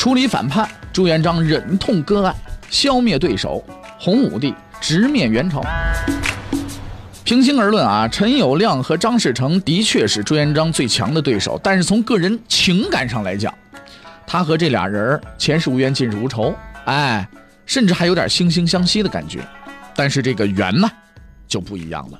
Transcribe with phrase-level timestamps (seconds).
[0.00, 2.34] 处理反叛，朱元璋忍痛割爱，
[2.70, 3.62] 消灭对手，
[3.98, 5.62] 洪武帝直面元朝。
[7.22, 13.52] 平心而论啊，陈友谅和张士诚的确是朱元璋最强的对手，但是从个人情感上来讲，
[14.26, 16.54] 他和这俩人前世无冤，近日无仇，
[16.86, 17.28] 哎，
[17.66, 19.40] 甚至还有点惺惺相惜的感觉。
[19.94, 20.90] 但是这个缘呢，
[21.46, 22.18] 就不一样了。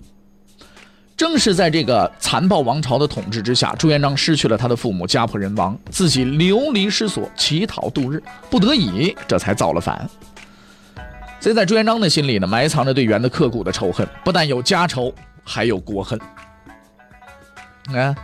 [1.21, 10.09] 正是在这个残暴王朝的统治之下，朱元璋失去了他的父母，家破人亡，自己流离失所，乞讨度日，不得已这才造了反。
[11.39, 15.12] 所以在朱元璋的心里呢，埋藏着对元的刻骨的仇恨，不但有家仇，
[15.45, 16.19] 还有国恨。
[17.89, 18.17] 你看，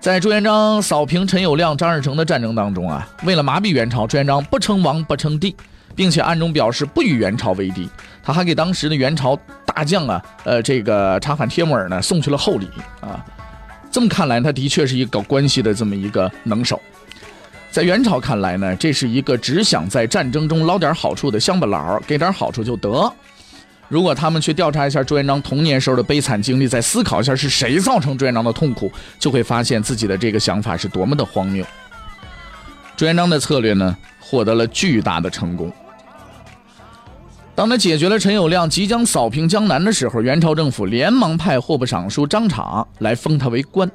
[0.00, 5.54] 在朱元璋扫平陈友谅、张士诚的战争当中啊，为了麻痹元朝，朱元璋不称王，不称帝，
[5.94, 7.88] 并且暗中表示不与元朝为敌。
[8.24, 9.38] 他还给当时的元朝。
[9.74, 12.68] 大将啊，呃，这个查罕帖木儿呢，送去了厚礼
[13.00, 13.24] 啊。
[13.90, 16.80] 这么看来，他的确是一个搞关系的这么一个能手。
[17.70, 23.10] 在元朝看来呢，这是一个只想在战争中捞点好处的乡巴佬，给点好处就得。
[23.88, 31.64] 如果他们去调查一下朱元璋童年时候的悲惨经历，再思考一下是谁造成朱元璋的痛苦，就会发现自己的这个想法是多么的荒谬。
[32.96, 35.70] 朱元璋的策略呢，获得了巨大的成功。
[37.54, 43.90] 当他解决了陈友谅，即将扫平江南的时候，元朝政府连忙派户部尚书张敞来封他为官。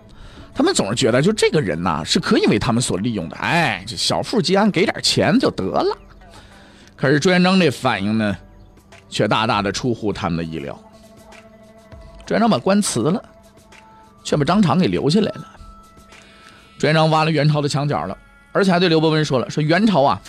[0.53, 3.35] 他们总是觉得，就这个人呐，是可以为他们所利用的。
[3.37, 5.97] 哎，这小富即安，给点钱就得了。
[6.95, 8.37] 可是朱元璋这反应呢，
[9.09, 10.79] 却大大的出乎他们的意料。
[12.25, 13.23] 朱元璋把官辞了，
[14.23, 15.45] 却把张敞给留下来了。
[16.77, 18.15] 朱元璋挖了元朝的墙角了，
[18.51, 20.21] 而且还对刘伯温说了：“说元朝啊。”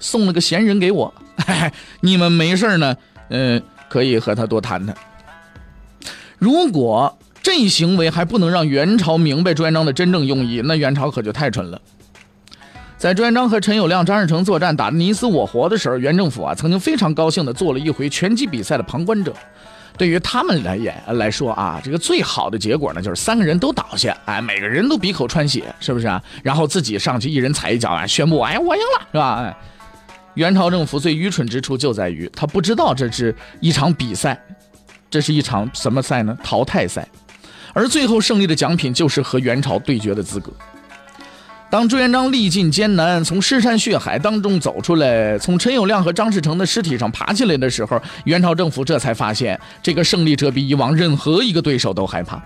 [0.00, 1.14] 送了个闲人给我，
[2.00, 2.96] 你们没事呢，
[3.28, 4.96] 嗯，可以和他多谈谈。
[6.38, 11.80] 如果这一行为还不能让元朝明白朱元璋的真正用意，那元朝可就太蠢了。
[12.98, 19.34] 在朱元璋和陈友谅、张士诚作战打得你死我活的时候，元政府啊曾经非常高兴的做了一回拳击比赛的旁观者。
[19.96, 26.22] 对于他们来演来说啊，这个最好的结果呢，就是三个人都倒下，哎，每个人都鼻口穿血，是不是啊？
[26.42, 29.42] 然后自己上去一人踩一脚啊，宣布哎我赢了，是吧？
[29.44, 29.56] 哎。
[30.34, 34.40] 元朝政府最愚蠢之处就在于，他不知道这是一场比赛，
[35.10, 36.36] 这是一场什么赛呢？
[36.42, 37.06] 淘汰赛，
[37.72, 40.52] 而最后胜利的奖品就是和元朝对决的资格。
[41.68, 52.42] 当朱元璋历尽艰难，从尸山血海当中走出来，从陈友谅和张士诚的尸体上爬起来的时候，元朝政府这才发现，这个胜利者比以往任何一个对手都害怕。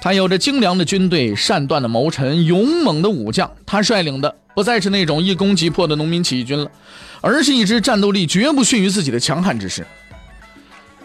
[0.00, 4.34] 他有着精良的军队、善断的谋臣、勇猛的武将，他率领的。
[4.54, 6.68] 不再是那种一攻即破的农民起义军了，
[7.20, 9.86] 而是一支战斗力绝不逊于自己的强悍之师。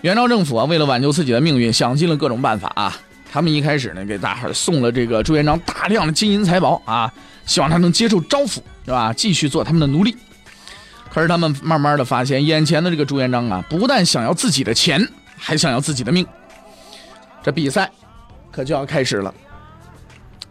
[0.02, 2.98] 元朝政府啊，为了挽救自己的命运，想尽了各种办法啊。
[3.32, 7.14] 他们一开始呢，给大伙送了这个朱元璋大量的金银财宝啊，
[7.46, 9.14] 希望他能接受招抚，是吧？
[9.14, 10.16] 继续做他们的奴隶。
[11.12, 16.26] 可是他们慢慢的发现，眼前的这个朱元璋啊，不但想要自己的钱，还想要自己的命。
[17.44, 17.92] 这比赛
[18.54, 19.34] 可就要开始了。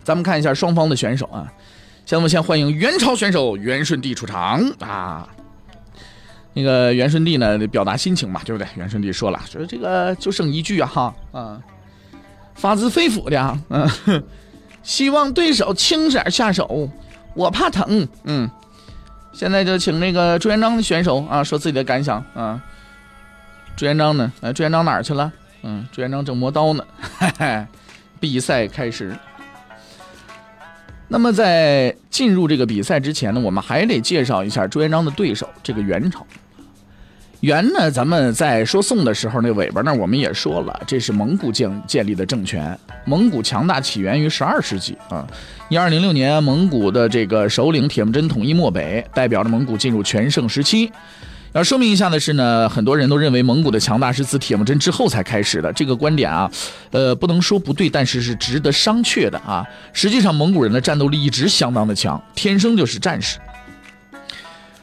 [0.05, 1.51] 咱们看一下双方的选手啊。
[2.05, 5.27] 先我们先欢迎元朝选手元顺帝出场啊！
[6.53, 8.69] 那个元顺帝呢，表达心情嘛，对不对？
[8.75, 11.63] 元顺帝说了，说这个就剩一句啊，哈，啊，
[12.55, 13.89] 发自肺腑的啊，嗯，
[14.83, 16.91] 希望对手轻点下手，
[17.35, 18.51] 我怕疼，嗯。
[19.33, 22.61] 现在就请那个朱元璋的选手啊，说自己的感想啊。
[23.77, 24.31] 朱元璋呢？
[24.43, 25.33] 哎，朱元璋哪儿去了？
[25.63, 26.85] 嗯，朱元璋正磨刀呢。
[27.19, 27.67] 嘿嘿
[28.23, 29.13] 比赛开始。
[31.09, 36.25] 那么在进入这个比赛之前呢，我们还得介绍一下朱元璋的对手，这个元朝。
[37.41, 42.79] 元呢，咱们在说宋的时候，那尾巴那我们也说了，这是蒙古建建立的政权。
[43.05, 45.27] 蒙古强大起源于十二世纪啊，
[45.69, 50.93] 一二零六年，蒙古的这个首领铁木真统一漠北，代表着蒙古进入全盛时期。
[51.55, 56.51] 要说明一下的是呢，很多人都认为蒙古的强大是自铁木真之后才开始的，这个观点啊，
[56.93, 59.63] 呃，不能说不对，但是是值得商榷的啊。
[59.93, 63.39] 实际上，蒙古人的战斗力一直相当的强，天生就是战士。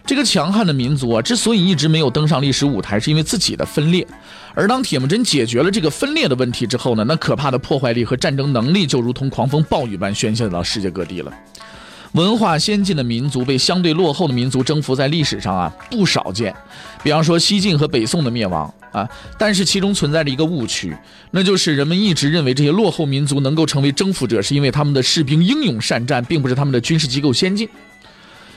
[0.05, 4.05] 这个强悍的民族啊，之所以一直没有登上历史舞台，是因为自己的分裂。
[4.53, 11.33] 而当铁木真解决了这个分裂的问题之后呢，那可怕的破坏力和战争能力就如同狂风暴雨般宣泄到世界各地了。
[12.13, 16.53] 文化先进的民族被相对落后的民族征服，在历史上啊不少见。
[17.03, 19.07] 比方说西晋和北宋的灭亡啊，
[19.37, 20.95] 但是其中存在着一个误区，
[21.31, 27.69] 那就是人们一直认为这些落后民族能够成为征服者，是因为他们的士兵英勇善战，并不是他们的军事机构先进。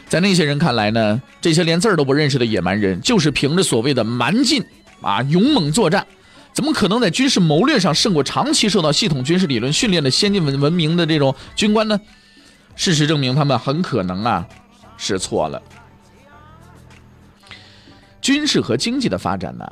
[0.09, 4.65] 在那些人看来呢，这些连字儿都不认识的野蛮人，就是凭着所谓的蛮劲
[5.03, 6.07] 啊，勇猛作战，
[6.55, 12.01] 怎么可能在军事谋略上胜过长期受到系统军事理论训练的先进文文明的这种军官呢？
[12.75, 14.47] 事实证明，他们很可能啊
[14.97, 15.61] 是错了。
[18.21, 19.67] 军事和经济的发展呢，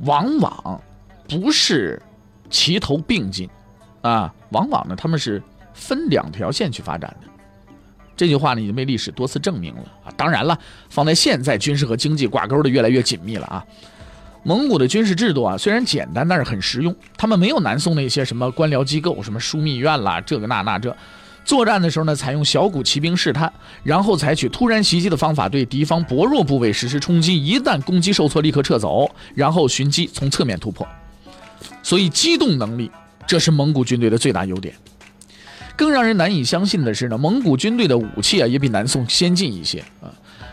[0.00, 0.80] 往往
[1.28, 2.00] 不是
[2.48, 3.48] 齐头并进，
[4.02, 5.42] 啊，往往呢他们是
[5.74, 7.28] 分两条线去发展的。
[8.16, 10.12] 这句话呢已经被历史多次证明了啊。
[10.16, 10.58] 当然了，
[10.88, 13.64] 放在现在，军事和经济挂钩的越来越紧密了啊。
[14.42, 16.96] 蒙古的军事制度啊虽然简单，但是很实用。
[17.16, 20.96] 他们没有南宋那些什么官僚机构，什么枢密院啦，这个那那这。
[21.50, 23.52] 作战的时候呢，采用小股骑兵试探，
[23.82, 27.44] 然后采取突然袭击的方法对敌方薄弱部位实施冲击。
[27.44, 30.86] 一旦攻击受挫，立刻撤走，然后寻机从侧面突破。
[31.82, 32.88] 所以机动能力，
[33.26, 34.72] 这是蒙古军队的最大优点。
[35.74, 40.06] 更让人难以相信的是呢，蒙古军队的武器啊也比南宋先进一些啊。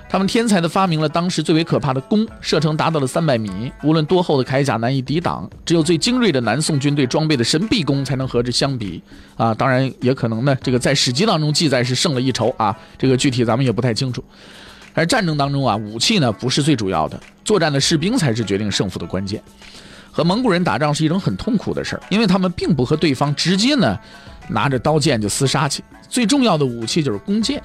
[0.10, 9.04] 他们天才的发明了当时最为可怕的弓，射程达到了三百米，无论多厚的铠甲难以抵挡，只有最精锐的南宋军队装备的神臂弓才能和之相比
[9.36, 9.54] 啊！
[9.54, 14.24] 当然也可能呢，这个在史籍当中记载是胜了一筹啊，这个具体咱们也不太清楚。
[14.94, 19.44] 而战争当中啊，武器呢不是最主要的，作战的士兵才是决定胜负的关键。
[20.10, 24.00] 和蒙古人打仗是一种很痛苦的事儿，因为他们并不和对方直接呢
[24.48, 27.62] 拿着刀剑就厮杀去，最重要的武器就是弓箭。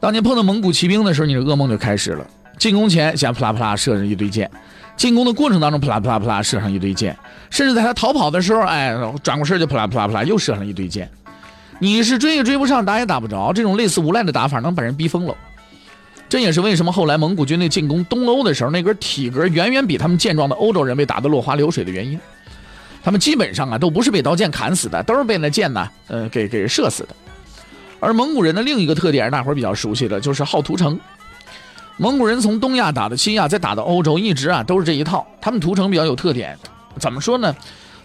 [0.00, 2.26] 当年碰到蒙古骑兵的时候，你的噩梦就开始了。
[2.56, 4.50] 进攻前先扑啦扑啦射上一堆箭，
[4.96, 7.16] 进攻的过程当中扑啦扑啦扑啦射上一堆箭，
[7.50, 11.08] 甚至在他逃跑的时候，哎，转过身就扑啦扑啦扑啦又射上一堆箭。
[11.80, 15.34] 你是追也追不上，打也打不着，这种类似无赖的打法能把人逼疯了。
[16.28, 22.18] 这也是为什么后来蒙古军队进攻东欧的时候，那根体格远远比他们健壮的欧洲人被打得落花流水的原因。
[23.02, 27.08] 他们基本上啊都不是被刀剑砍死的，都是被那箭呢，呃，给给射死的。
[28.00, 30.98] 而蒙古人的另一个特点是大伙儿比较熟悉的，就是好屠城。
[31.96, 35.26] 蒙古人从东亚打到西亚，再打到欧洲，一直啊都是这一套。
[35.40, 36.56] 他们屠城比较有特点，
[36.98, 37.54] 怎么说呢？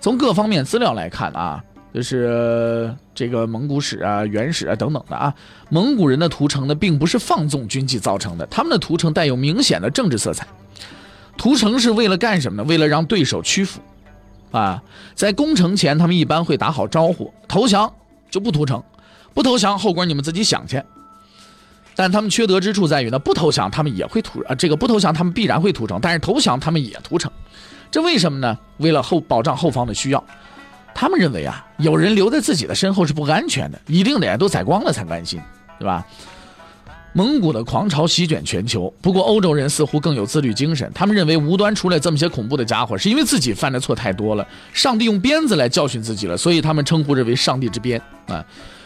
[0.02, 1.64] 从各方面资料来看啊，
[1.94, 5.34] 就是这个蒙古史啊、原始啊等等的啊，
[5.70, 10.48] 蒙古人的屠城呢，并不是放纵军纪造成的，他们的屠城带有明显的政治色彩。
[11.38, 12.68] 屠城是为了干什么呢？
[12.68, 13.80] 为了让对手屈服。
[14.52, 14.82] 啊，
[15.16, 17.92] 在攻城前，他们一般会打好招呼，投降
[18.30, 18.84] 就不屠城。
[19.34, 20.82] 不投降，后果你们自己想去。
[21.96, 27.32] 但他们缺德之处在于呢，不投降他们也会屠啊，这个不投降他们必然会屠城，但是投降他们也屠城，
[27.92, 28.58] 这为什么呢？
[28.78, 30.24] 为了后保障后方的需要，
[30.96, 35.40] 他们认为啊，有人留在自己的身后是不安全的，一定得都宰光了才甘心，
[35.78, 36.04] 对吧？
[37.16, 48.44] 蒙古的狂潮席卷全球，不过欧洲人似乎更有自律精神，他们认为无端出来这么些恐怖的家伙，是因为自己犯的错太多了，上帝用鞭子来教训自己了，所以他们称呼这为上帝之鞭啊。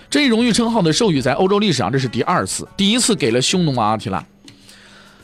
[0.09, 4.23] 这一荣誉称号的授予在欧洲历史上这是第二次，第一次给了匈奴王阿提拉。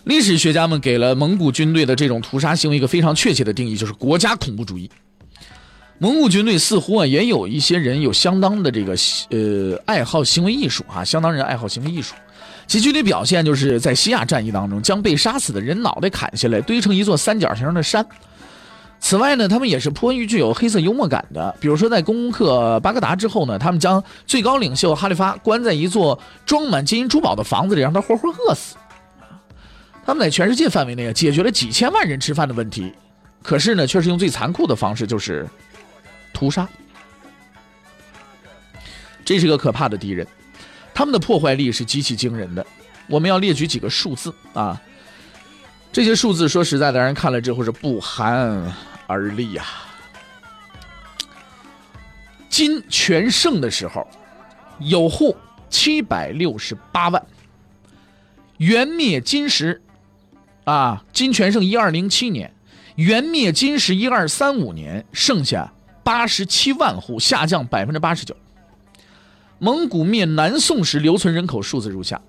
[0.03, 4.90] 历史学家们给了蒙古军队的这种屠杀行为一个非常确切的定义，就是国家恐怖主义。
[5.99, 8.94] 蒙古军队似乎啊也有一些人有相当的这个
[9.30, 12.13] 呃爱好行为艺术啊，相当人爱好行为艺术，
[12.68, 18.06] 其具体表现就是在西亚战役当中将被杀死的人脑袋砍下来堆成一座三角形的山。
[19.06, 21.54] 此外呢，他们也是颇于具有黑色幽默感的。
[21.60, 28.78] 比如说，在攻克巴格达之后呢，他们将最高领袖哈利发关在一座装满金银珠宝的房子里，让他活活饿死。
[30.06, 32.94] 他们在全世界范围内解决了几千万人吃饭的问题，
[33.42, 35.45] 可是呢，却是用最残酷的方式，就是
[36.31, 36.66] 屠杀。
[39.26, 40.26] 这是个可怕的敌人，
[40.94, 42.66] 他们的破坏力是极其惊人的。
[43.07, 44.81] 我们要列举几个数字啊，
[45.92, 48.74] 这些数字说实在的，让人看了之后是不寒。
[49.07, 49.66] 而立呀！
[52.50, 54.07] 金全盛的时候，
[54.80, 55.36] 有户
[55.69, 57.26] 七百六十八万。
[58.57, 59.81] 元灭金时，
[60.64, 62.54] 啊，金全盛一二零七年，
[62.95, 68.36] 元灭金时一二三五年，剩下八十七万户，下降百分之八十九。
[69.57, 72.22] 蒙古灭南宋时留存人口数字如下：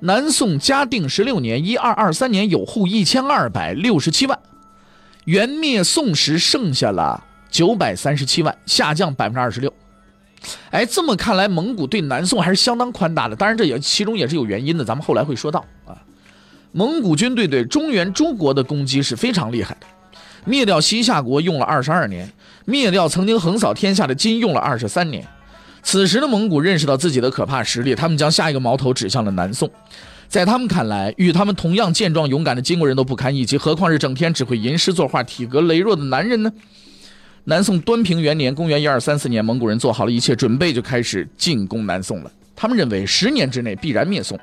[0.00, 4.38] 南宋嘉定十六年一二二三年有户一千二百六十七万。
[5.28, 9.70] 元灭宋时剩下了九百三十七万，下降百分之二十六。
[10.70, 13.36] 哎，这么看来，蒙古对南宋还是相当宽大的。
[13.36, 15.92] 当然，这也其中也是有原因的，咱们后来会说到啊。
[16.72, 19.86] 蒙古军队对中原诸国的攻击是非常厉害的，
[20.46, 22.32] 灭掉西夏国用了二十二年，
[22.64, 25.22] 灭掉曾经横扫天下的金用了二十三年。
[25.82, 29.70] 此时的蒙古认识到自己的可怕实力，他们将下一个矛头指向了南宋。
[30.28, 36.52] 在他们看来，与他们同样健壮勇敢的金国人都不堪一击，何况是整天只会吟诗作画、体格羸弱的男人呢？
[37.44, 42.30] 南宋端平元年（公元1234年），蒙古人做好了一切准备，就开始进攻南宋了。
[42.54, 44.38] 他们认为十年之内必然灭宋，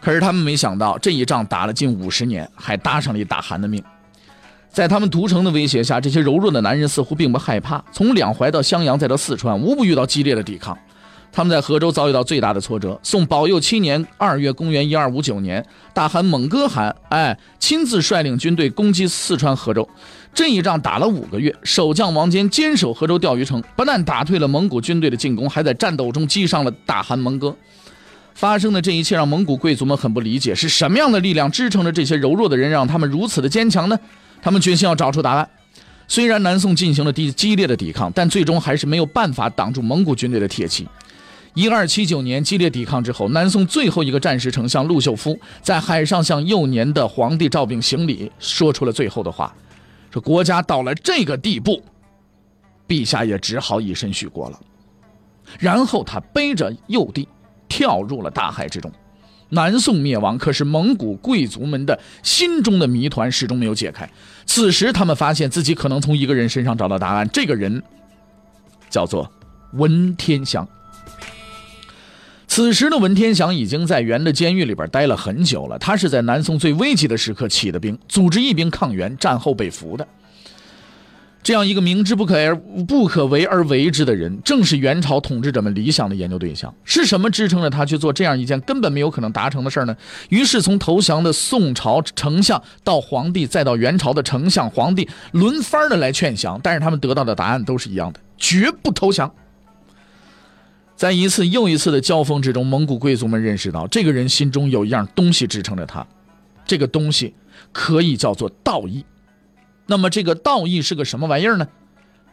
[0.00, 3.82] 可是他们没想到，这一仗打了近五十年，还搭上了一大汗的命。
[4.70, 7.84] 在他们屠城的威胁下，这些柔弱的男人似乎并不害怕。
[7.92, 10.78] 从两淮到襄阳，再到四川，无不遇到激烈的抵抗。
[11.34, 12.96] 他们在河州遭遇到最大的挫折。
[13.02, 19.86] 宋宝佑七年二月，公元一二五九年，大汗蒙哥汗，哎，亲自率领军队攻击四川河州。
[20.32, 27.56] 这一仗打了五个月，守将王坚坚守河州钓鱼城，不但打退了蒙古军队的进攻，还在战斗中击伤了大汗蒙哥。
[28.34, 33.98] 发生的这一切让蒙古贵族们很不理解，是什么样的力量支撑着这些柔弱的人，让他们如此的坚强呢？
[34.40, 35.48] 他们决心要找出答案。
[36.06, 40.86] 虽然南宋进行了激激烈的抵抗，但最终还是没有办法挡住蒙古军队的铁骑。
[41.54, 49.54] 一二七九年激烈抵抗之后，南宋最后一个战时丞相陆秀夫在海上向幼年的皇帝赵昺行礼，说出了最后的话
[50.10, 51.80] ：“说国家到了这个地步，
[52.88, 54.60] 陛下也只好以身许国了。”
[55.60, 57.28] 然后他背着幼帝，
[57.68, 58.90] 跳入了大海之中。
[59.50, 64.10] 南宋灭亡，可是蒙古贵族们的心中的谜团始终没有解开。
[64.44, 67.28] 此时，他们发现自己可能从一个人身上找到答案。
[67.32, 67.80] 这个人
[68.90, 69.30] 叫做
[69.74, 70.66] 文天祥。
[72.54, 75.76] 此时的文天祥已经在元的监狱里边待了很久了。
[75.76, 80.06] 他是在南宋最危急的时刻起的兵，组织义兵抗元，战后被俘的。
[81.42, 82.54] 这样一个明知不可而
[82.86, 86.72] 不可为而为之的人，正是元朝统治者们理想的研究对象。
[86.84, 89.96] 是什么支撑着他去做这样一件根本没有可能达成的事呢？
[90.28, 99.28] 于是，从投降的宋朝丞相到皇帝，再到元朝的丞相、皇帝，轮番的来劝降，但是他们得到的答案都是一样的：绝不投降。
[100.96, 106.06] 在一次又一次的交锋之中，蒙古贵族们认识到，这个人心中有一样东西支撑着他，
[106.66, 107.34] 这个东西
[107.72, 109.04] 可以叫做道义。
[109.86, 111.66] 那么这个道义是个什么玩意儿呢？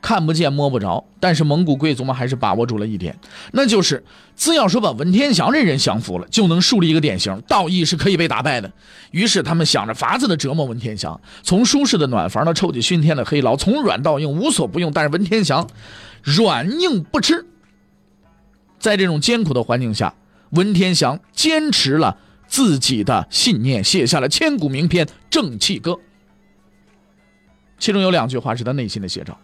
[0.01, 3.15] 看不见摸不着，但是蒙古贵族们还是把握住了一点，
[3.51, 4.03] 那就是
[4.35, 8.71] 只要说把文天祥这人降服了，就能树立一个典型，道义是可以被打败的。
[9.11, 14.91] 于是他们想着法子的折磨文天祥，从舒适的暖房到臭气熏天的黑牢，从软到硬无所不用。
[14.91, 15.69] 但是文天祥
[16.23, 17.45] 软硬不吃，
[18.81, 20.13] 在这种艰苦的环境下，
[20.49, 25.91] 文天祥坚持了自己的信念，写下了千古名篇《正气歌》。
[27.77, 29.39] 其中有两句话是他内心的写照：“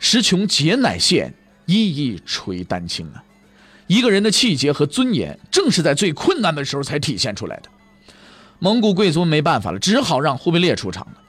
[0.00, 1.32] 时穷节乃现，
[1.66, 3.22] 一一垂丹青啊！”
[3.86, 7.68] 一个人的气节和尊严，正是在最困难的时候才体现出来的。
[8.58, 11.21] 蒙古贵族没办法了，只好让忽必烈出场了。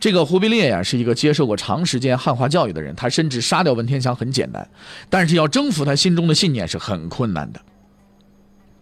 [0.00, 4.68] 这个忽必烈呀，是一个接受过长时间汉化教育的人，他深知杀掉文天祥很简单，
[5.10, 7.60] 但是要征服他心中的信念是很困难的。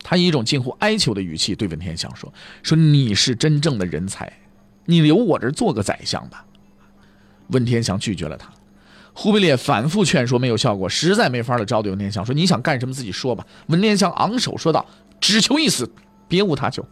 [0.02, 2.32] 他以一种近乎哀求的语气对文天祥说
[2.62, 4.32] ：“说你是真正的人才。”
[4.88, 6.44] 你留我这做个宰相吧，
[7.48, 8.48] 文天祥拒绝了他。
[9.12, 14.86] 忽必烈反复劝说没有效果，实在没法了，招对文天祥说：“你想干什么自己说吧。”文天祥昂首说道
[15.18, 15.90] ：“只求一死，
[16.28, 16.86] 别无他求。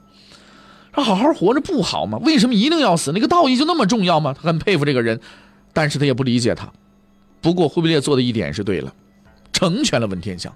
[0.94, 2.18] 他好好活着不好吗？
[2.22, 3.10] 为什么一定要死？
[3.12, 5.18] 那个道义就那么重要吗？”他很佩服这个人，
[5.72, 6.70] 但是他也不理解他。
[7.40, 8.94] 不过忽必烈做的一点是对了，
[9.52, 10.54] 成全了文天祥。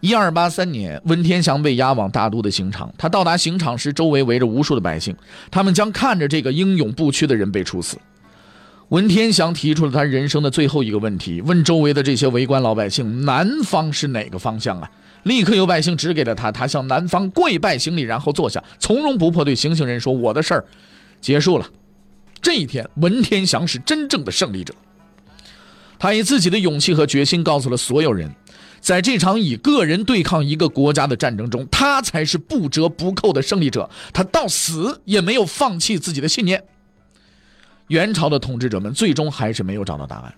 [0.00, 2.92] 一二八三年，文天祥被押往大都的刑场。
[2.96, 5.14] 他到达刑场时，周围围着无数的百姓，
[5.50, 7.98] 他们将看着这个英勇不屈的人被处死。
[8.88, 14.90] 文天祥提出了他人生的最后一个问题，问周围的这些围观老百姓：“南方是哪个方向啊？”
[15.24, 20.64] 立刻有百姓指给了他，他向南方跪拜行礼，然后坐下，从容不迫对行刑人说：“我的事儿
[21.20, 21.66] 结束了。”
[22.42, 24.74] 这一天，文天祥是真正的胜利者。
[25.98, 28.28] 他以自己的勇气和决心告诉了所有人。
[28.80, 33.88] 在这场以个人对抗一个国家的战争中，他才是不折不扣的胜利者。
[34.12, 36.60] 他到死也没有放弃自己的信念。
[37.86, 40.34] 元朝的统治者们最终还是没有找到答案。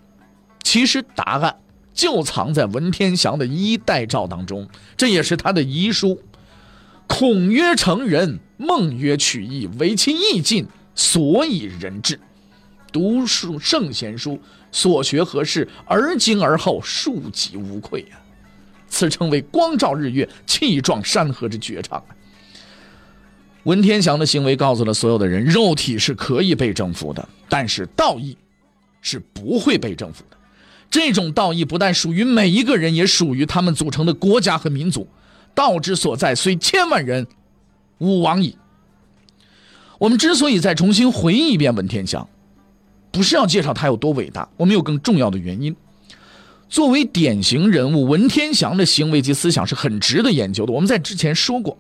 [0.62, 1.56] 其实答案
[1.94, 6.20] 就藏在文天祥的衣带诏当中，这也是他的遗书
[7.06, 12.18] ：“孔曰成人，孟曰取义，唯其义尽，所以人治。
[12.92, 15.68] 读书圣贤书，所学何事？
[15.86, 18.18] 而今而后，庶几无愧呀。”
[18.88, 22.14] 此称为光照日月，气壮山河之绝唱啊！
[23.64, 28.36] 文天祥的行为告诉了所有的人：肉体是可以被征服的，但是道义
[29.00, 30.36] 是不会被征服的。
[30.94, 35.08] 这种道义不但属于每一个人，也属于他们组成的国家和民族。
[35.52, 37.26] 道之所在，虽千万人，
[37.98, 38.56] 吾往矣。
[39.98, 42.28] 我们之所以再重新回忆一遍文天祥，
[43.10, 45.74] 不是要介绍他有多伟大，我们有更重要的原因。
[46.68, 50.72] 作为典型人物，文天祥的行为及思想是很值得研究的。
[50.72, 51.76] 我们在之前说过，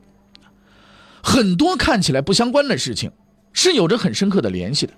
[1.22, 3.12] 很多看起来不相关的事情，
[3.52, 4.92] 是有着很深刻的联系的。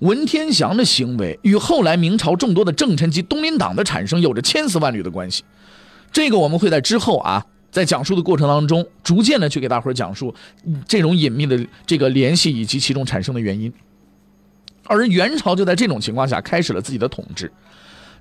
[0.00, 5.44] 文天祥的行为与后来明朝众多的政臣及东林党的产生有着千丝万缕的关系。
[6.10, 10.34] 这个我们会在之后啊，在讲述的过程当中，逐渐的去给大伙儿讲述
[10.88, 13.72] 这种隐秘的这个联系以及其中产生的原因。
[14.84, 17.52] 而元朝就在这种情况下开始了自己的统治。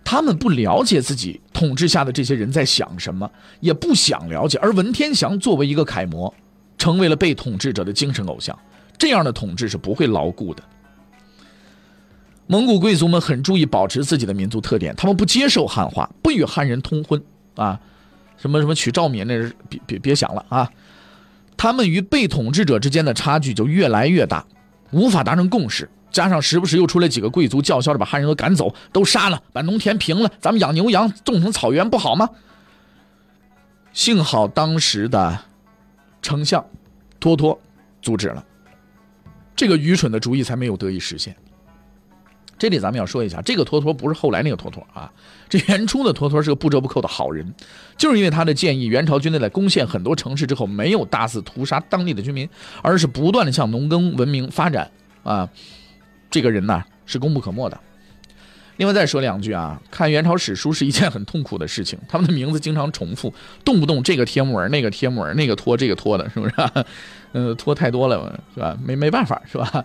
[0.04, 3.30] 他们不了解自己统治下的这些人在想什么，
[3.62, 4.58] 也不想了解。
[4.62, 6.34] 而文天祥作为一个楷模，
[6.78, 8.58] 成为了被统治者的精神偶像。
[8.98, 10.62] 这样的统治是不会牢固的。
[12.52, 17.22] 蒙古贵族们很注意保持自己的民族特点，他们不接受汉化，不与汉人通婚
[17.54, 17.80] 啊，
[18.38, 20.68] 什么什么娶赵敏那是别别别想了啊。
[21.56, 24.44] 他们与被统治者之间的差距就越来越大，
[24.90, 25.88] 无法达成共识。
[26.10, 32.28] 加上时不时又出来几个贵族叫嚣着把汉人都赶走，都杀了，把农田平了，咱们养牛羊，种成草原不好吗？
[33.94, 35.40] 幸好当时的
[36.20, 36.66] 丞相
[37.20, 37.62] 托托
[38.02, 38.44] 阻止了
[39.56, 41.36] 这个愚蠢的主意，才没有得以实现。
[42.60, 45.12] 这里咱们要说一下，这个托托不是后来那个托托啊，
[45.48, 47.54] 这元初的托托是个不折不扣的好人，
[47.98, 52.48] 就是因为他的建议，元朝军队在攻陷很多城市之后，没有大肆屠杀当地的居民，
[52.84, 54.92] 而是不断的向农耕文明发展
[55.24, 55.50] 啊。
[56.30, 57.80] 这个人呢是功不可没的。
[58.78, 63.34] 另外再说两句啊，看元朝史书是一件很痛苦的事情，他们的名字经常重复，
[63.66, 66.56] 动不动这个帖木儿那个帖木儿那个托这个托的，是不是？
[67.34, 68.78] 嗯， 托太多了，是吧？
[68.82, 69.84] 没没办法，是吧？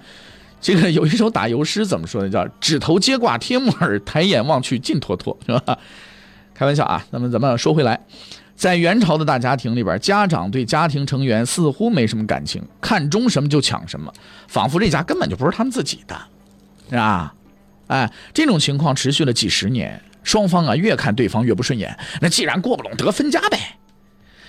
[0.65, 2.31] 这个有一首打油诗怎么说的？
[2.31, 5.79] 叫指头接挂贴木耳，抬眼望去尽妥妥，是吧？
[6.55, 7.05] 开玩笑啊。
[7.11, 8.01] 那么咱们说回来，
[8.57, 14.11] 在元朝的大家庭里边，家长对家庭成员似乎没什么感情，看中什么就抢什么，
[14.49, 16.17] 仿佛这家根本就不是他们自己的。
[16.89, 17.35] 是吧？
[17.89, 21.95] 哎，这种情况持续了几十年，双方啊越看对方越不顺眼。
[22.23, 23.59] 那既然过不拢，得分家呗。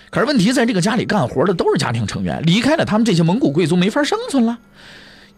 [0.09, 4.57] 可是问题在这个家里干活的都是家庭成员，离开了他们这些蒙古贵族没法生存了。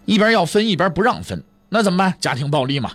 [0.08, 2.16] 一边要分，一边不让分，那怎么办？
[2.20, 2.92] 家庭暴力嘛。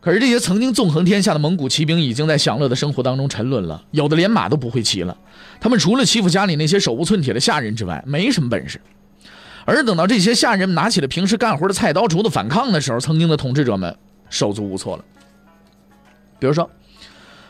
[0.00, 5.18] 可是这些曾经纵横天下的蒙古骑兵已经在享乐的生活当中沉沦了，有的连马都不会骑了。
[5.60, 8.80] 他们除了欺负家里那些手无寸铁的下人之外，没什么本事。
[9.64, 13.94] 而等到这些下人们拿起了平时干活的菜刀、锄子反抗的时候，曾经的统治者们
[14.30, 15.04] 手足无措了。
[16.38, 16.70] 比如说，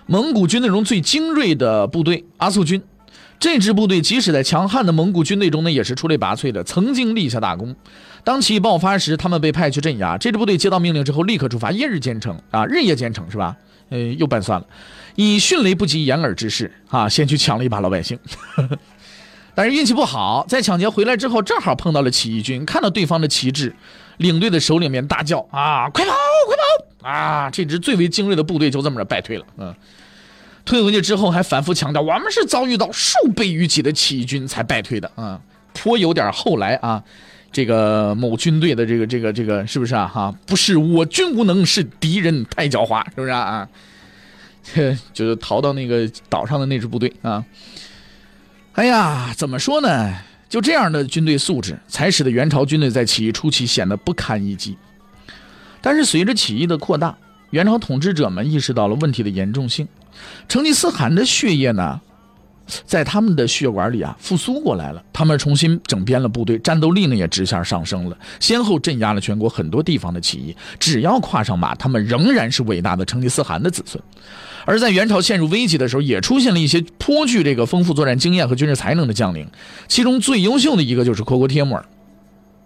[0.07, 2.83] 蒙古军队中最精锐的部队阿速军，
[3.39, 7.77] 这支部队即使在强悍的蒙古军队中呢，也是出类拔萃的，曾经立下大功。
[8.29, 10.19] 当起义爆发时，他们被派去镇压。
[10.19, 13.57] 这支部队接到命令之后，立刻出发，夜日兼程啊，日夜兼程是吧？
[13.89, 14.67] 呃，又拌算了，
[15.15, 18.19] 以迅雷不及掩耳之势啊，先去抢了一把老百姓。
[19.57, 22.67] 但是运气不好，在抢劫回来之后，正好碰到了起义军。
[22.67, 23.75] 看到对方的旗帜，
[24.19, 26.13] 领队的首领便大叫：“啊，快跑，
[26.47, 29.47] 快跑！”啊，这支最为精锐的部队就这么着败退了。
[29.57, 29.75] 嗯，
[30.67, 35.41] 退回去之后还反复强调：“我们是遭遇到数倍于己的起义军才败退的。”啊，
[35.73, 37.03] 颇有点后来啊，
[37.51, 40.07] 这个某军队的这个这个这个是不是啊？
[40.07, 43.69] 哈，不是我军无能，是敌人太狡猾，是不是啊？
[44.75, 47.45] 这 就是逃到那个岛上的那支部队啊。
[48.75, 50.15] 哎呀，怎么说呢？
[50.49, 54.77] 就这样的军队素质，才使得元朝军队在起义初期显得不堪一击。
[55.81, 57.17] 但是随着起义的扩大，
[57.51, 59.87] 元朝统治者们意识到了问题的严重性。
[60.49, 62.01] 成吉思汗的血液呢，
[62.85, 65.03] 在他们的血管里啊复苏过来了。
[65.13, 70.57] 他们重新整编了部队，战斗力呢也直线上升了，先后镇压了全国很多地方的起义。
[70.79, 74.03] 只要跨上马，他们仍然是伟大的成吉思汗的子孙。
[74.65, 79.49] 而在元朝陷入危机的时候，也出现了一些颇具这个丰富作战经验和军事才能的将领，
[79.89, 81.85] 其中最优秀的一个就是阔阔帖木儿。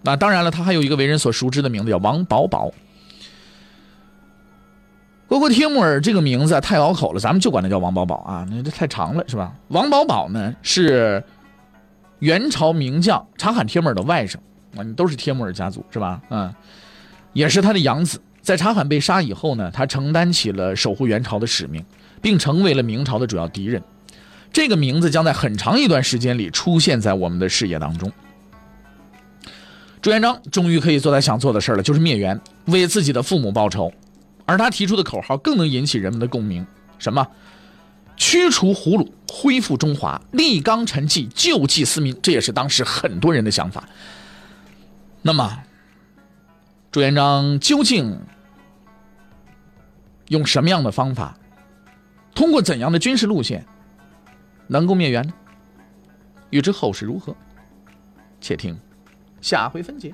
[0.01, 2.71] 那当然了，他还有一个为人所熟知的名字叫王保保。
[5.27, 9.51] 阔阔帖木儿这个名字太拗口了，咱们就管他叫王宝宝啊，那这太长了是吧？
[9.69, 11.23] 王宝宝呢是
[12.19, 14.35] 元朝名将察罕帖木儿的外甥
[14.77, 16.21] 啊，你都是帖木儿家族是吧？
[16.29, 16.53] 嗯，
[17.33, 18.21] 也是他的养子。
[18.41, 21.83] 在察罕被杀以后呢，他承担起了守护元朝的使命，
[22.21, 23.81] 并成为了明朝的主要敌人。
[24.51, 28.11] 这个名字将在很长一段时间里出现在我们的视野当中。
[30.01, 33.91] 朱元璋终于可以做他想做的事了，就是灭元，为自己的父母报仇。
[34.45, 36.65] 而他提出的口号更能引起人们的共鸣：
[36.99, 37.27] 什么？
[38.15, 42.15] 驱除胡虏，恢复中华，立纲陈纪，救济思民。
[42.21, 43.83] 这也是当时很多人的想法。
[45.21, 45.63] 那么，
[46.91, 48.19] 朱元璋究竟？
[50.29, 51.37] 用什么样的方法，
[52.33, 53.65] 通过怎样的军事路线，
[54.67, 55.33] 能够灭元呢？
[56.49, 57.35] 欲知后事如何，
[58.39, 58.75] 且听
[59.41, 60.13] 下回分解。